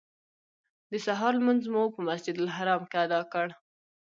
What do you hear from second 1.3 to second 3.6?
لمونځ مو په مسجدالحرام کې ادا کړ.